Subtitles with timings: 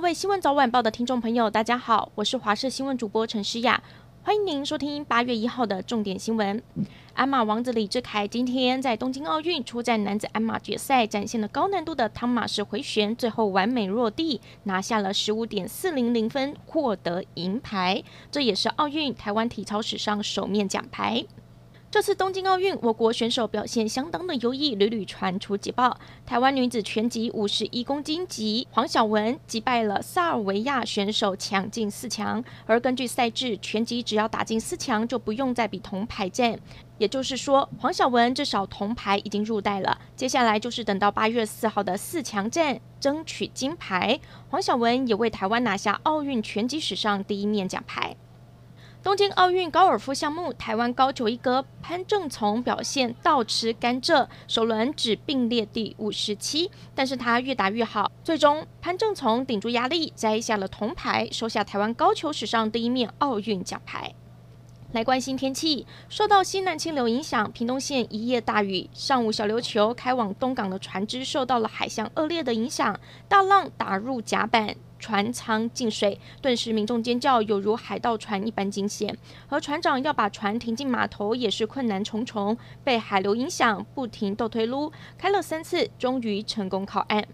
[0.00, 3.82] 各位新闻早晚报的听众朋友，大家好，我是华视新闻主播陈诗雅，
[4.22, 6.62] 欢迎您收听八月一号的重点新闻。
[7.12, 18.02] 鞍马王子李志凯今天在东京奥运出战男子鞍马决赛，展现了高难度的汤马式回旋，最后完美落地，拿下了十五点四零零分，获得银牌。
[18.30, 21.26] 这也是奥运台湾体操史上首面奖牌。
[21.90, 25.98] 这次东京奥运，我国选手表现相当的优异，屡屡传出捷报。
[26.24, 32.44] 台湾女子拳击五十一公斤级黄晓雯击败了塞尔维亚选手，抢进四强。
[32.64, 36.56] 而根据赛制，拳击只要打进四强，就不用再比铜牌战。
[36.98, 40.00] 也就是说，黄晓雯至少铜牌已经入袋了。
[40.14, 44.20] 接下来就是等到八月四号的四强战，争取金牌。
[44.48, 48.14] 黄晓雯也为台湾拿下奥运拳击史上第一面奖牌。
[49.02, 64.14] 东京奥运高尔夫项目，台湾高球一哥潘正从表现倒吃甘蔗，首轮只并列第五十七，但是他越打越好，最终潘正从顶住压力摘下了铜牌，收下台湾高球史上第一面奥运奖牌。
[64.92, 74.74] 来关心天气，受到西南气流影响，屏东县一夜大雨，上午小琉球开往东港的船只受到了海象恶劣的影响，大浪打入甲板。
[74.98, 79.16] 船舱进水，顿时民众尖叫，犹如海盗船一般惊险。
[79.48, 82.58] 而船长要把船停进码头，也是困难重重。
[82.84, 87.26] 被海流影响，不停倒推撸，开了三次，终于成功靠岸。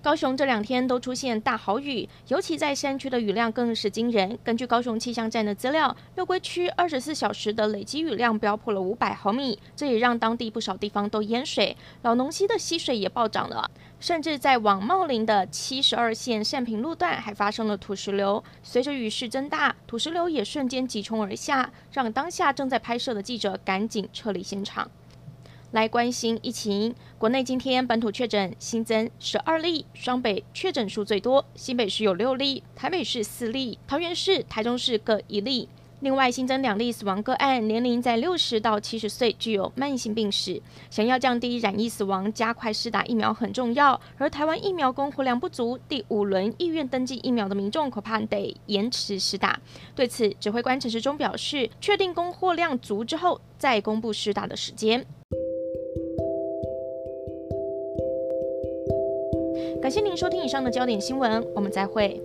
[0.00, 4.38] 高雄这两天都出现大豪雨，尤其在山区的雨量更是惊人。
[4.44, 13.68] 根据高雄气象站的资料，六龟区二十四小时的累积雨量飙破了五百毫米，这也让当地不少地方都淹水，老农溪的溪水也暴涨了，
[13.98, 18.42] 甚至在往茂林的七十二线善平路段还发生了土石流。
[18.62, 24.88] 随着雨势增大，土石流也瞬间急冲而下，让当下正在拍摄的记者赶紧撤离现场。
[25.72, 35.68] 来关心疫情，国内今天本土确诊新增十二例，双北确诊数最多，新北市有六例，台北市四例，桃园市、台中市各一例。
[36.00, 40.62] 另外新增两例死亡个案，年龄在六十到七十岁，具有慢性病史。
[40.88, 44.00] 想要降低染疫死亡，加快施打疫苗很重要。
[44.16, 49.60] 而台湾疫苗供货量不足，第五轮意愿登记疫苗的民众恐怕得延迟施打。
[49.94, 55.04] 对此，指挥官陈时中表示，确定供货量足之后，再公布施打的时间。
[59.88, 62.20] 感谢您收听以上的焦点新闻，我们再会。